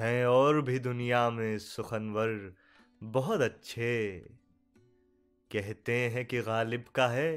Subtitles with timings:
[0.00, 2.30] हैं और भी दुनिया में सुखनवर
[3.02, 3.88] बहुत अच्छे।
[5.50, 7.32] कहते हैं कि गालिब का है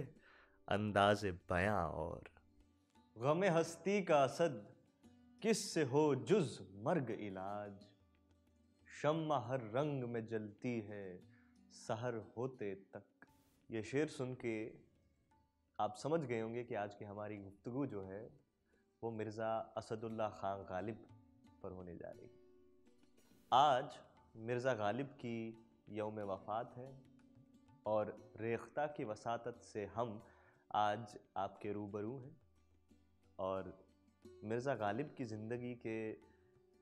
[0.68, 2.30] अंदाज बयां और।
[3.16, 4.56] गम हस्ती का असद
[5.42, 7.86] किस से हो जुज मर्ग इलाज।
[8.88, 11.20] शम्मा हर रंग में जलती है,
[11.74, 13.28] सहर होते तक।
[13.70, 14.56] ये शेर सुन के
[15.80, 18.24] आप समझ गए होंगे कि आज की हमारी गुफ्तगु जो है,
[19.04, 21.06] वो मिर्ज़ा असदुल्ला ख़ान गालिब
[21.64, 22.28] पर होने जा रही
[23.54, 23.98] आज
[24.36, 25.38] मिर्ज़ा गालिब की
[25.90, 26.88] यौम वफ़ात है
[27.86, 30.22] और रेख्ता की वसात से हम
[30.76, 32.36] आज आपके रूबरू हैं।
[33.40, 33.72] और
[34.44, 35.96] मिर्ज़ा गालिब की ज़िंदगी के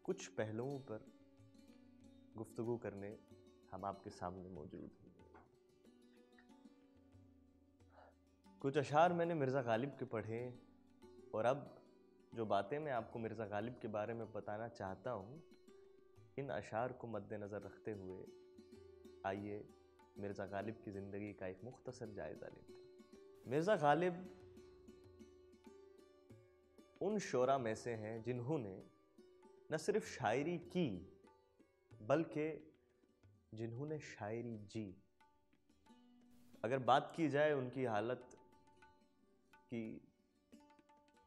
[0.05, 1.05] कुछ पहलुओं पर
[2.37, 3.11] गुफ्तगु करने
[3.73, 5.13] हम आपके सामने मौजूद हैं।
[8.61, 10.43] कुछ अशार मैंने मिर्ज़ा गालिब के पढ़े
[11.35, 11.69] और अब
[12.35, 15.43] जो बातें मैं आपको मिर्ज़ा गालिब के बारे में बताना चाहता हूँ
[16.37, 18.25] इन अशार को मद्देनज़र रखते हुए,
[19.25, 19.63] आइए
[20.17, 22.79] मिर्ज़ा गालिब की ज़िंदगी का एक मुख्तसर जायज़ा लेते हैं।
[23.47, 24.23] मिर्ज़ा गालिब
[27.01, 28.75] उन शोरा में से हैं जिन्होंने
[29.71, 30.89] न सिर्फ़ शायरी की,
[31.91, 32.47] बल्कि
[33.53, 34.85] जिन्होंने शायरी जी।
[36.63, 38.27] अगर बात की जाए उनकी हालत
[39.67, 39.83] की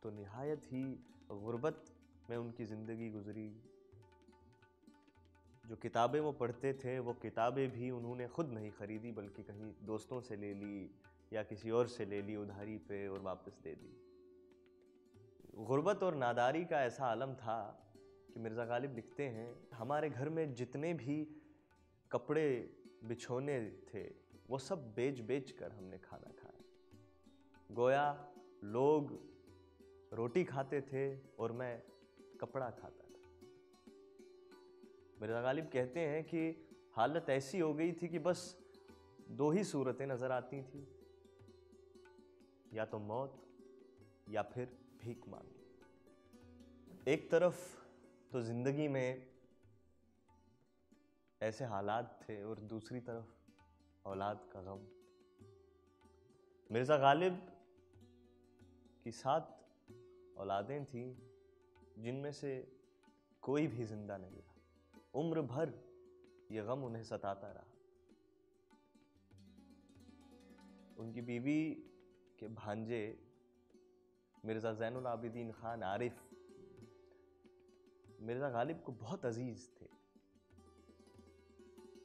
[0.03, 0.83] तो नहायत ही
[1.31, 1.85] गुर्बत
[2.31, 3.49] में उनकी ज़िंदगी गुजरी।
[5.69, 10.21] जो किताबें वो पढ़ते थे, वो किताबें भी उन्होंने ख़ुद नहीं ख़रीदी, बल्कि कहीं दोस्तों
[10.21, 10.91] से ले ली
[11.33, 13.93] या किसी और से ले ली, उधारी पे और वापस दे दी।
[15.65, 17.59] गुर्बत और नादारी का ऐसा आलम था
[18.35, 21.17] कि मिर्ज़ा गालिब लिखते हैं, हमारे घर में जितने भी
[22.11, 22.47] कपड़े
[23.05, 23.59] बिछोने
[23.95, 24.03] थे,
[24.51, 28.07] वो सब बेच बेच कर हमने खाना खाया। गोया
[28.65, 29.13] लोग
[30.13, 31.05] रोटी खाते थे
[31.39, 31.83] और मैं
[32.41, 33.04] कपड़ा खाता
[35.21, 36.41] मिर्ज़ा गालिब कहते हैं कि
[36.97, 38.41] हालत ऐसी हो गई थी कि बस
[39.33, 40.87] दो ही सूरतें नज़र आती थी।
[42.73, 43.33] या तो मौत,
[44.29, 44.67] या फिर
[45.03, 45.63] भीख मांगी
[47.07, 47.59] एक तरफ़
[48.33, 49.09] तो ज़िंदगी में
[51.41, 54.81] ऐसे हालात थे और दूसरी तरफ़ औलाद का गम।
[56.71, 57.35] मिर्ज़ा गालिब
[59.05, 59.45] की सात
[60.37, 61.15] औलादें थीं,
[61.99, 62.53] जिनमें से
[63.43, 64.54] कोई भी ज़िंदा नहीं रहा।
[65.15, 65.73] उम्र भर
[66.51, 67.73] ये गम उन्हें सताता रहा।
[70.99, 71.61] उनकी बीवी
[72.39, 73.03] के भांजे
[74.45, 76.23] मिर्ज़ा जैनुल आबिदीन खान आरिफ,
[78.21, 79.89] मिर्ज़ा गालिब को बहुत अज़ीज़ थे।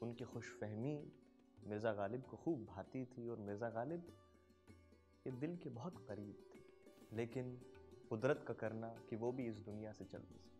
[0.02, 0.94] उनकी खुश फहमी
[1.68, 4.12] मिर्ज़ा गालिब को खूब भाती थी और मिर्ज़ा गालिब
[5.26, 7.56] ये दिल के बहुत करीब थे। लेकिन
[8.10, 10.59] कुदरत का करना कि वो भी इस दुनिया से चल नहीं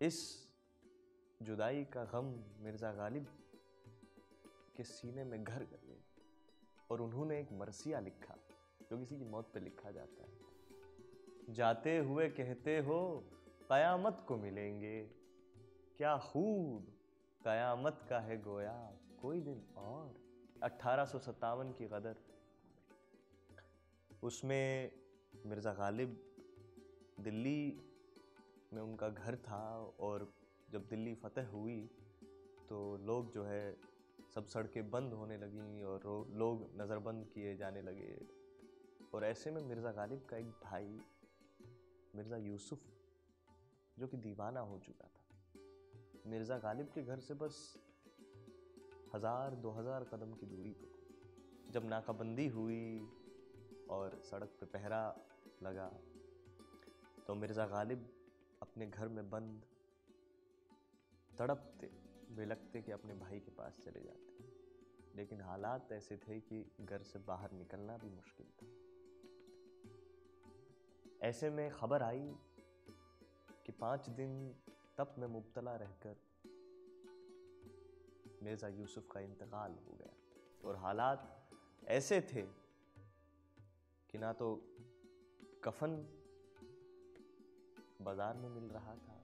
[0.00, 0.48] इस
[1.42, 3.26] जुदाई का गम मिर्ज़ा गालिब
[4.76, 5.96] के सीने में घर कर ले
[6.90, 8.36] और उन्होंने एक मरसिया लिखा,
[8.90, 13.24] जो किसी की मौत पे लिखा जाता है। जाते हुए कहते हो,
[13.68, 15.06] कयामत को मिलेंगे।
[15.98, 16.92] क्या खूब
[17.44, 20.14] कयामत का है गोया, कोई दिन और।
[20.62, 21.12] अट्ठारह
[21.72, 22.16] की कदर
[24.22, 24.92] उसमें
[25.46, 26.34] मिर्ज़ा गालिब
[27.20, 27.85] दिल्ली
[28.76, 29.64] में उनका घर था
[30.00, 30.28] और
[30.68, 31.78] जब दिल्ली फतेह हुई
[32.68, 33.76] तो लोग जो है
[34.34, 36.02] सब सड़कें बंद होने लगी और
[36.34, 38.16] लोग नज़रबंद किए जाने लगे।
[39.14, 41.00] और ऐसे में मिर्ज़ा गालिब का एक भाई,
[42.14, 42.80] मिर्ज़ा यूसुफ,
[43.96, 47.60] जो कि दीवाना हो चुका था। मिर्ज़ा गालिब के घर से बस
[49.14, 53.08] हज़ार, दो हज़ार कदम की दूरी पर जब नाकाबंदी हुई
[53.90, 55.00] और सड़क पे पहरा
[55.62, 55.88] लगा
[57.26, 58.06] तो मिर्ज़ा गालिब
[58.62, 59.64] अपने घर में बंद,
[61.38, 61.86] तड़पते
[62.34, 64.44] बिलकते कि अपने भाई के पास चले जाते।
[65.16, 68.66] लेकिन हालात ऐसे थे कि घर से बाहर निकलना भी मुश्किल था।
[71.22, 72.34] ऐसे में खबर आई
[73.66, 74.54] कि पाँच दिन
[74.98, 76.16] तप में मुबतला रहकर
[78.42, 80.12] मिर्ज़ा यूसुफ का इंतकाल हो गया।
[80.68, 81.50] और हालात
[81.84, 82.42] ऐसे थे
[84.10, 84.74] कि ना तो
[85.64, 86.22] कफन
[88.06, 89.20] बाज़ार में मिल रहा था।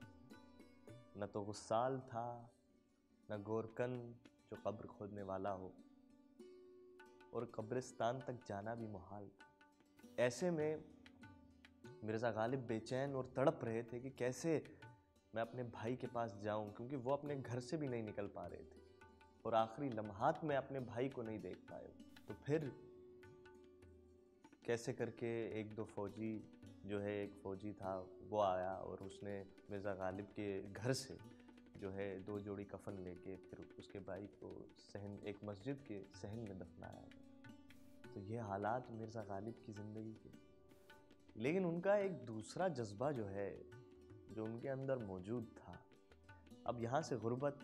[1.17, 2.27] न तो गुस्साल था,
[3.29, 3.97] न गोरकन
[4.51, 5.71] जो कब्र खोदने वाला हो।
[7.33, 9.47] और कब्रिस्तान तक जाना भी मुहाल था।
[10.19, 10.83] ऐसे में
[12.03, 14.63] मिर्ज़ा गालिब बेचैन और तड़प रहे थे कि कैसे
[15.33, 18.45] मैं अपने भाई के पास जाऊँ, क्योंकि वो अपने घर से भी नहीं निकल पा
[18.47, 18.81] रहे थे।
[19.45, 21.89] और आखिरी लम्हात में अपने भाई को नहीं देख पाए
[22.27, 22.71] तो फिर
[24.65, 26.31] कैसे करके एक दो फौजी
[26.85, 31.17] जो है एक फ़ौजी था, वो आया और उसने मिर्ज़ा गालिब के घर से
[31.77, 36.39] जो है दो जोड़ी कफन लेके फिर उसके भाई को सहन, एक मस्जिद के सहन
[36.39, 37.05] में दफनाया।
[38.13, 40.29] तो ये हालात मिर्ज़ा गालिब की ज़िंदगी के।
[41.41, 43.49] लेकिन उनका एक दूसरा जज्बा जो है,
[44.31, 45.79] जो उनके अंदर मौजूद था,
[46.67, 47.59] अब यहाँ से गुर्बत,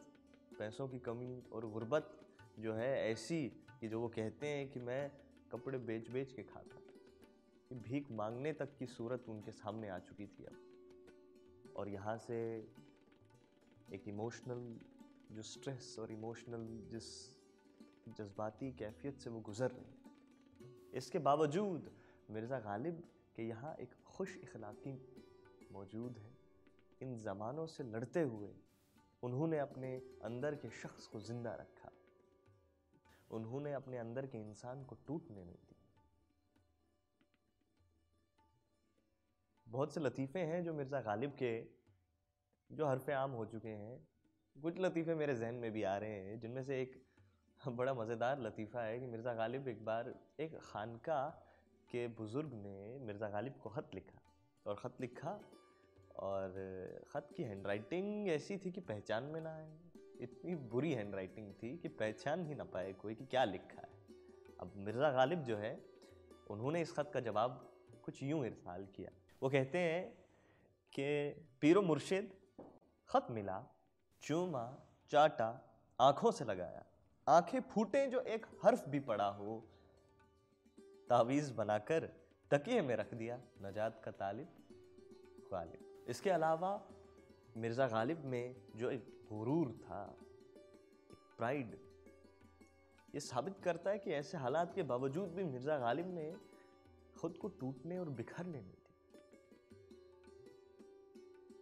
[0.59, 2.19] पैसों की कमी और गुर्बत
[2.59, 3.47] जो है ऐसी
[3.79, 5.11] कि जो वो कहते हैं कि मैं
[5.51, 6.81] कपड़े बेच बेच के खाता।
[7.71, 12.37] कि भीख मांगने तक की सूरत उनके सामने आ चुकी थी अब। और यहाँ से
[13.93, 14.63] एक इमोशनल
[15.31, 17.09] जो स्ट्रेस और इमोशनल जिस
[18.17, 21.91] जज्बाती कैफियत से वो गुज़र रहे इसके बावजूद
[22.31, 23.03] मिर्ज़ा गालिब
[23.35, 24.93] के यहाँ एक खुश इखलाकी
[25.73, 26.37] मौजूद है।
[27.01, 28.49] इन ज़मानों से लड़ते हुए
[29.23, 31.91] उन्होंने अपने अंदर के शख्स को ज़िंदा रखा।
[33.31, 35.68] उन्होंने अपने अंदर के इंसान को टूटने नहीं
[39.69, 41.51] बहुत से लतीफ़े हैं जो मिर्ज़ा गालिब के
[42.69, 43.97] जो हरफ आम हो चुके हैं।
[44.55, 47.01] कुछ लतीफ़े मेरे जहन में भी आ रहे हैं, जिनमें से एक
[47.67, 51.19] बड़ा मज़ेदार लतीफ़ा है कि मिर्ज़ा गालिब एक बार एक खानका
[51.89, 54.21] के बुज़ुर्ग ने मिर्ज़ा गालिब को ख़त लिखा
[54.65, 55.39] और ख़त लिखा
[56.19, 56.57] और
[57.11, 59.69] ख़त की हैंड राइटिंग ऐसी थी कि पहचान में ना आए।
[60.21, 63.89] इतनी बुरी हैंड राइटिंग थी कि पहचान ही ना पाए कोई कि क्या लिखा है।
[64.59, 65.73] अब मिर्ज़ा गालिब जो है,
[66.49, 67.65] उन्होंने इस ख़त का जवाब
[68.03, 69.11] कुछ यूँ इरसाल किया।
[69.41, 70.03] वो कहते हैं
[70.93, 71.07] कि
[71.61, 72.31] पीरो मुर्शिद
[73.09, 73.63] ख़त मिला,
[74.23, 74.63] चूमा,
[75.09, 75.49] चाटा,
[75.99, 76.83] आँखों से लगाया।
[77.27, 79.57] आँखें फूटे जो एक हर्फ भी पड़ा हो,
[81.09, 82.05] तावीज़ बनाकर
[82.51, 84.47] तकिए में रख दिया, नजात का तालिब,
[85.51, 86.71] गालिब। इसके अलावा
[87.57, 90.01] मिर्ज़ा गालिब में जो एक गुरूर था,
[91.11, 91.77] एक प्राइड,
[93.15, 96.33] ये साबित करता है कि ऐसे हालात के बावजूद भी मिर्ज़ा गालिब ने
[97.19, 98.73] खुद को टूटने और बिखरने नहीं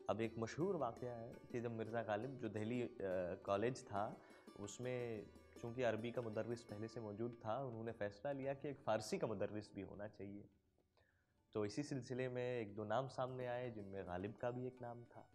[0.09, 2.88] अब एक मशहूर वाक़ है कि जब मिर्ज़ा गालिब, जो दिल्ली
[3.45, 4.04] कॉलेज था।
[4.59, 5.25] उसमें
[5.62, 9.27] चूँकि अरबी का मुदरस पहले से मौजूद था, उन्होंने फ़ैसला लिया कि एक फ़ारसी का
[9.27, 10.44] मुदरस भी होना चाहिए।
[11.56, 15.04] तो इसी सिलसिले में एक दो नाम सामने आए, जिनमें गालिब का भी एक नाम
[15.06, 15.27] था।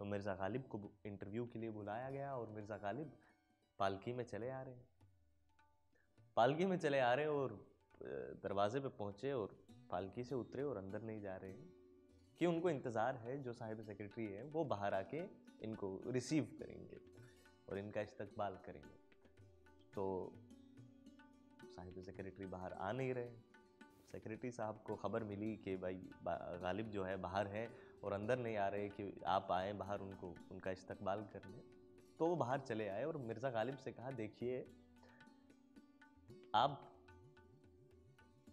[0.00, 3.12] तो मिर्ज़ा गालिब को इंटरव्यू के लिए बुलाया गया और मिर्ज़ा गालिब
[3.78, 4.86] पालकी में चले आ रहे हैं।
[6.36, 7.58] पालकी में चले आ रहे और
[8.42, 9.56] दरवाजे पे पहुँचे और
[9.90, 11.52] पालकी से उतरे और अंदर नहीं जा रहे
[12.40, 15.22] कि उनको इंतज़ार है, जो साहिब सेक्रेटरी है, वो बाहर आके
[15.64, 17.00] इनको रिसीव करेंगे
[17.68, 18.96] और इनका इस्तकबाल करेंगे।
[19.94, 20.04] तो
[21.64, 23.30] साहिब सेक्रेटरी बाहर आ नहीं रहे।
[24.12, 26.00] सेक्रेटरी साहब को ख़बर मिली कि भाई
[26.62, 27.68] गालिब जो है बाहर है
[28.04, 31.60] और अंदर नहीं आ रहे कि आप आए बाहर उनको, उनका इस्तकबाल कर लें
[32.18, 34.64] तो वो बाहर चले आए और मिर्ज़ा गालिब से कहा, देखिए,
[36.54, 36.80] आप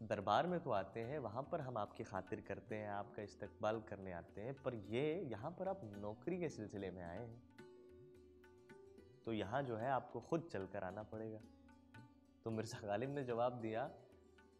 [0.03, 4.11] दरबार में तो आते हैं, वहाँ पर हम आपकी खातिर करते हैं, आपका इस्तकबाल करने
[4.11, 7.41] आते हैं, पर ये यहाँ पर आप नौकरी के सिलसिले में आए हैं।
[9.25, 11.39] तो यहाँ जो है आपको खुद चल कर आना पड़ेगा।
[12.45, 13.83] तो मिर्ज़ा गालिब ने जवाब दिया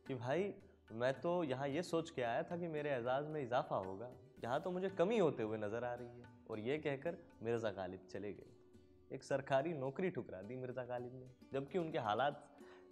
[0.08, 0.54] कि भाई,
[0.92, 4.10] मैं तो यहाँ ये सोच के आया था कि मेरे एजाज़ में इजाफा होगा।
[4.44, 8.08] यहाँ तो मुझे कमी होते हुए नज़र आ रही है। और ये कहकर मिर्ज़ा गालिब
[8.12, 12.46] चले गए। एक सरकारी नौकरी ठुकरा दी मिर्ज़ा गालिब ने, जबकि उनके हालात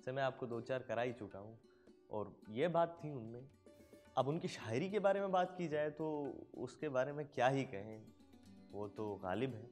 [0.06, 1.58] से मैं आपको दो चार करा ही चुका हूँ।
[2.14, 3.46] और ये बात थी उनमें।
[4.18, 6.08] अब उनकी शायरी के बारे में बात की जाए तो
[6.58, 8.02] उसके बारे में क्या ही कहें,
[8.72, 9.70] वो तो गालिब है।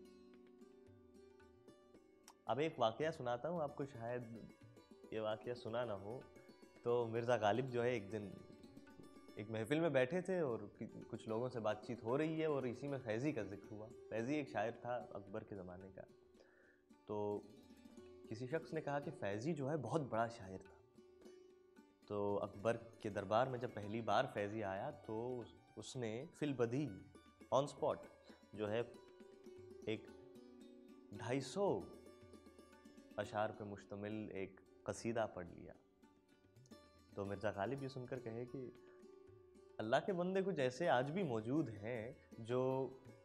[2.48, 4.24] अब एक वाक़ सुनाता हूँ, आपको शायद
[5.14, 6.22] ये वाक़ सुना ना हो।
[6.86, 8.32] तो मिर्ज़ा गालिब जो है एक दिन
[9.38, 12.88] एक महफिल में बैठे थे और कुछ लोगों से बातचीत हो रही है और इसी
[12.88, 16.02] में फैज़ी का ज़िक्र हुआ। फैज़ी एक शायर था अकबर के ज़माने का।
[17.08, 17.18] तो
[18.30, 20.64] किसी शख्स ने कहा कि फैज़ी जो है बहुत बड़ा शायर
[22.12, 25.18] तो अकबर के दरबार में जब पहली बार फैज़ी आया तो
[25.78, 26.88] उसने फिल बदी
[27.54, 28.08] ऑन स्पॉट
[28.56, 28.80] जो है
[29.90, 30.08] एक
[31.14, 31.68] ढाई सौ
[33.20, 35.76] अशार पर मुश्तमिल एक कसीदा पढ़ लिया।
[37.16, 38.66] तो मिर्ज़ा गालिब ये सुनकर कहे कि,
[39.80, 42.62] अल्लाह के बंदे कुछ ऐसे आज भी मौजूद हैं जो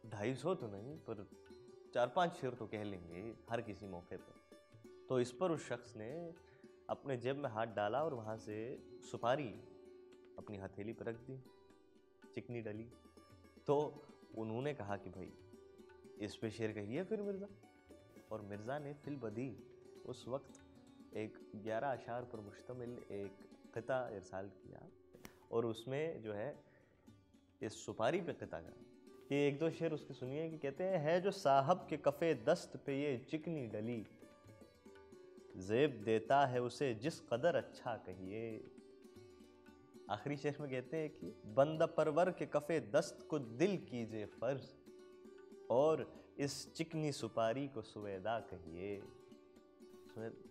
[0.05, 1.27] ढाई सौ तो नहीं, पर
[1.93, 5.95] चार पाँच शेर तो कह लेंगे हर किसी मौके पर। तो इस पर उस शख्स
[5.95, 6.11] ने
[6.89, 8.57] अपने जेब में हाथ डाला और वहाँ से
[9.11, 9.49] सुपारी
[10.37, 11.37] अपनी हथेली पर रख दी,
[12.35, 12.87] चिकनी डली।
[13.67, 14.05] तो
[14.37, 15.31] उन्होंने कहा कि भाई,
[16.19, 17.47] इस पे शेर कहिए फिर मिर्ज़ा।
[18.31, 19.63] और मिर्ज़ा ने फिल बदी।
[20.05, 23.37] उस वक्त एक ग्यारह अशार पर मुश्तमिल एक
[23.75, 24.81] कता इरसाल किया
[25.51, 26.63] और उसमें जो है,
[27.61, 28.73] इस सुपारी पे कता का
[29.31, 32.77] ये एक दो शेर उसके सुनिए कि कहते हैं, है जो साहब के कफ़े दस्त
[32.85, 34.05] पे ये चिकनी डली
[35.57, 38.63] जेब देता है उसे, जिस कदर अच्छा कहिए।
[40.09, 44.67] आखिरी शेर में कहते हैं कि, बंद परवर के कफे दस्त को दिल कीजिए फ़र्ज़,
[45.69, 46.05] और
[46.39, 48.97] इस चिकनी सुपारी को सुवेदा कहिए।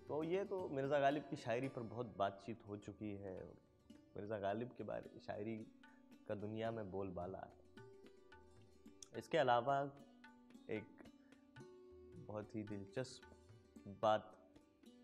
[0.09, 3.37] तो ये तो मिर्ज़ा गालिब की शायरी पर बहुत बातचीत हो चुकी है
[4.17, 5.57] मिर्ज़ा गालिब के बारे, शायरी
[6.29, 7.55] का दुनिया में बोलबाला है।
[9.19, 9.81] इसके अलावा
[10.71, 10.85] एक
[12.29, 13.23] बहुत ही दिलचस्प
[14.03, 14.36] बात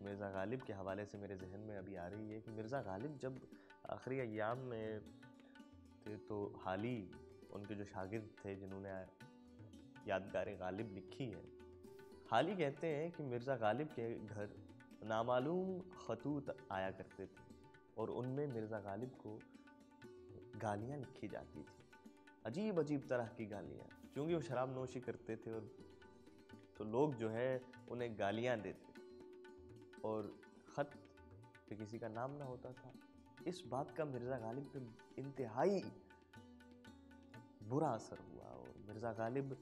[0.03, 3.17] मिर्ज़ा गालिब के हवाले से मेरे जहन में अभी आ रही है कि मिर्ज़ा गालिब
[3.21, 3.39] जब
[3.91, 5.01] आखिरी अयाम में
[6.05, 6.97] थे तो हाली
[7.53, 8.89] उनके जो शागिर्द थे, जिन्होंने
[10.07, 11.43] यादगार गालिब लिखी है,
[12.31, 14.49] हाली कहते हैं कि मिर्ज़ा गालिब के घर
[15.05, 17.41] नामालूम खतूत आया करते थे
[17.97, 19.39] और उनमें मिर्ज़ा गालिब को
[20.61, 21.81] गालियाँ लिखी जाती थी।
[22.45, 25.69] अजीब अजीब तरह की गालियाँ, क्योंकि वो शराब नोशी करते थे और
[26.77, 28.92] तो लोग जो है उन्हें गालियाँ देते
[30.03, 30.27] और
[30.69, 30.95] ख़त
[31.69, 32.93] पे किसी का नाम ना होता था।
[33.47, 34.79] इस बात का मिर्ज़ा गालिब पे
[35.21, 35.81] इंतहाई
[37.69, 39.57] बुरा असर हुआ और मिर्ज़ा गालिब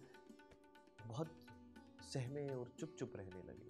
[1.07, 1.31] बहुत
[2.03, 3.69] सहमे और चुप चुप रहने लगे।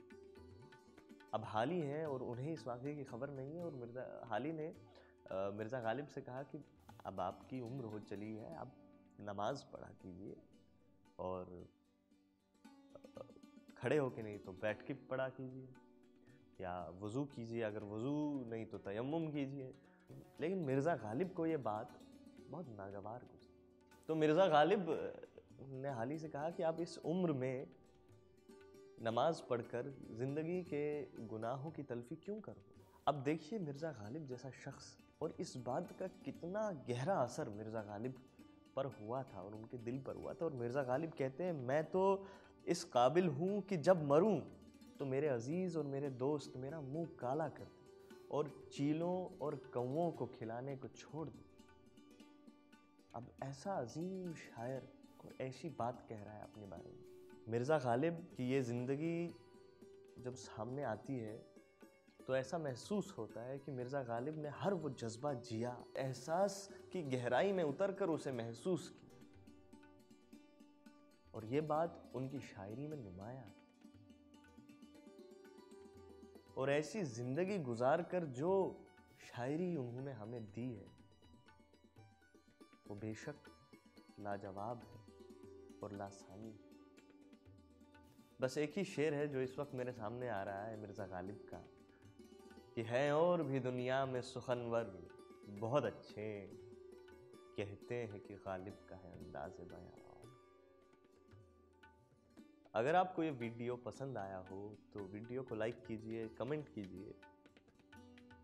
[1.33, 4.51] अब हाल ही हैं और उन्हें इस वाक़े की खबर नहीं है और मिर्ज़ा, हाली
[4.51, 4.73] ने
[5.31, 6.63] मिर्ज़ा गालिब से कहा कि
[7.05, 8.73] अब आपकी उम्र हो चली है, आप
[9.19, 10.35] नमाज़ पढ़ा कीजिए
[11.19, 11.45] और
[13.77, 15.67] खड़े हो होके नहीं तो बैठ के पढ़ा कीजिए।
[16.61, 18.13] या वज़ू कीजिए, अगर वज़ू
[18.49, 19.73] नहीं तो तयम कीजिए।
[20.41, 21.99] लेकिन मिर्ज़ा गालिब को ये बात
[22.49, 24.85] बहुत नागवार गुजरी। तो मिर्ज़ा गालिब
[25.73, 27.67] ने हाल ही से कहा कि आप इस उम्र में
[29.03, 30.83] नमाज़ पढ़कर ज़िंदगी के
[31.27, 32.63] गुनाहों की तलफी क्यों करो
[33.07, 38.15] अब देखिए मिर्ज़ा गालिब जैसा शख्स और इस बात का कितना गहरा असर मिर्ज़ा गालिब
[38.75, 41.83] पर हुआ था और उनके दिल पर हुआ था। और मिर्ज़ा गालिब कहते हैं, मैं
[41.85, 42.25] तो
[42.65, 44.39] इस काबिल हूँ कि जब मरूँ
[45.01, 50.11] तो मेरे अज़ीज़ और मेरे दोस्त मेरा मुँह काला कर दे और चीलों और कौओं
[50.11, 51.39] को खिलाने को छोड़ दो।
[53.13, 54.87] अब ऐसा अजीम शायर
[55.25, 59.27] और ऐसी बात कह रहा है अपने बारे में। मिर्ज़ा गालिब की ये ज़िंदगी
[60.23, 61.33] जब सामने आती है
[62.27, 67.01] तो ऐसा महसूस होता है कि मिर्ज़ा गालिब ने हर वो जज्बा जिया, एहसास की
[67.09, 69.09] गहराई में उतर कर उसे महसूस की
[71.33, 73.43] और ये बात उनकी शायरी में नुमाया
[76.61, 78.81] और ऐसी ज़िंदगी गुजार कर जो
[79.19, 80.87] शायरी उन्होंने हमें दी है,
[82.87, 83.35] वो बेशक
[84.19, 84.99] लाजवाब है
[85.83, 86.71] और लासानी है।
[88.41, 91.35] बस एक ही शेर है जो इस वक्त मेरे सामने आ रहा है, मिर्ज़ा गालिब
[91.35, 91.63] का।
[92.75, 95.09] कि है और भी दुनिया में सुखनवर,
[95.49, 96.47] बहुत अच्छे।
[97.57, 100.10] कहते हैं कि गालिब का है अंदाज बयान।
[102.73, 104.57] अगर आपको ये वीडियो पसंद आया हो
[104.93, 107.13] तो वीडियो को लाइक कीजिए, कमेंट कीजिए,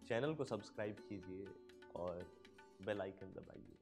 [0.08, 1.48] चैनल को सब्सक्राइब कीजिए
[1.96, 2.26] और
[2.86, 3.78] बेल आइकन दबाइए।